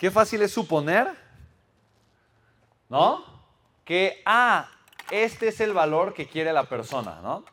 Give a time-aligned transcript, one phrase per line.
[0.00, 1.14] Qué fácil es suponer,
[2.88, 3.22] ¿no?
[3.84, 4.66] Que, ah,
[5.10, 7.44] este es el valor que quiere la persona, ¿no?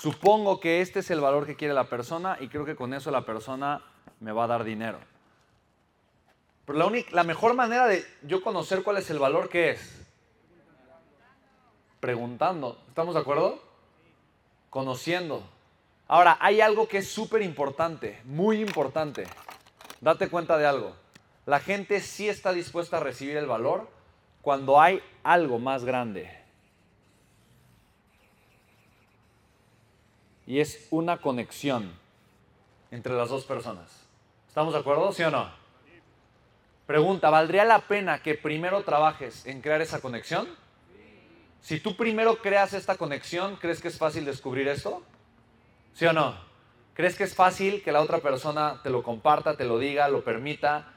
[0.00, 3.10] Supongo que este es el valor que quiere la persona y creo que con eso
[3.10, 3.82] la persona
[4.20, 4.98] me va a dar dinero.
[6.64, 10.06] Pero la, única, la mejor manera de yo conocer cuál es el valor que es,
[12.00, 12.82] preguntando.
[12.88, 13.62] ¿Estamos de acuerdo?
[14.70, 15.42] Conociendo.
[16.08, 19.26] Ahora, hay algo que es súper importante, muy importante.
[20.00, 20.96] Date cuenta de algo.
[21.46, 23.88] La gente sí está dispuesta a recibir el valor
[24.42, 26.38] cuando hay algo más grande.
[30.46, 31.92] Y es una conexión
[32.90, 34.06] entre las dos personas.
[34.48, 35.12] ¿Estamos de acuerdo?
[35.12, 35.50] ¿Sí o no?
[36.86, 40.48] Pregunta, ¿valdría la pena que primero trabajes en crear esa conexión?
[41.60, 45.02] Si tú primero creas esta conexión, ¿crees que es fácil descubrir esto?
[45.94, 46.49] ¿Sí o no?
[46.94, 50.22] ¿Crees que es fácil que la otra persona te lo comparta, te lo diga, lo
[50.22, 50.92] permita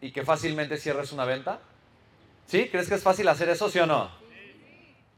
[0.00, 1.60] y que fácilmente cierres una venta?
[2.46, 2.68] ¿Sí?
[2.68, 4.10] ¿Crees que es fácil hacer eso, sí o no?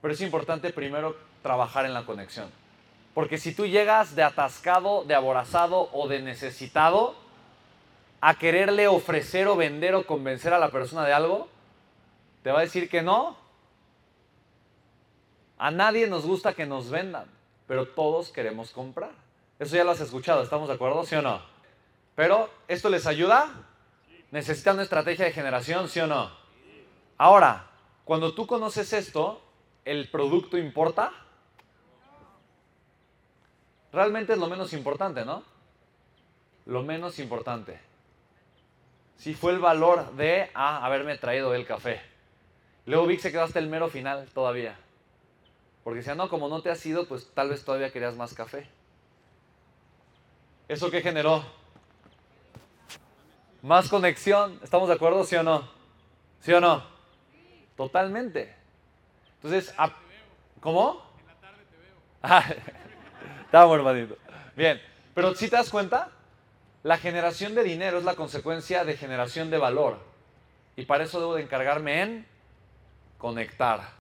[0.00, 2.50] Pero es importante primero trabajar en la conexión.
[3.14, 7.17] Porque si tú llegas de atascado, de aborazado o de necesitado
[8.20, 11.48] a quererle ofrecer o vender o convencer a la persona de algo,
[12.42, 13.36] te va a decir que no.
[15.58, 17.27] A nadie nos gusta que nos vendan,
[17.67, 19.11] pero todos queremos comprar.
[19.59, 21.05] Eso ya lo has escuchado, ¿estamos de acuerdo?
[21.05, 21.41] ¿Sí o no?
[22.14, 23.51] Pero, ¿esto les ayuda?
[24.31, 26.31] ¿Necesitan una estrategia de generación, sí o no?
[27.17, 27.67] Ahora,
[28.05, 29.42] cuando tú conoces esto,
[29.84, 31.12] ¿el producto importa?
[33.92, 35.42] Realmente es lo menos importante, ¿no?
[36.67, 37.81] Lo menos importante.
[39.17, 42.01] Si fue el valor de ah, haberme traído el café.
[42.86, 44.79] Luego Vic se quedó hasta el mero final todavía.
[45.83, 48.69] Porque decía, no, como no te has ido, pues tal vez todavía querías más café.
[50.69, 51.42] ¿Eso qué generó?
[53.62, 54.61] Más conexión.
[54.62, 55.66] ¿Estamos de acuerdo, sí o no?
[56.41, 56.84] ¿Sí o no?
[57.74, 58.55] Totalmente.
[59.36, 59.74] Entonces,
[60.61, 61.02] ¿cómo?
[61.20, 61.77] En la tarde te
[63.56, 63.74] veo.
[63.74, 64.18] Hermanito.
[64.56, 64.80] Bien,
[65.14, 66.11] pero si te das cuenta,
[66.83, 69.98] la generación de dinero es la consecuencia de generación de valor.
[70.77, 72.27] Y para eso debo de encargarme en
[73.17, 73.96] conectar.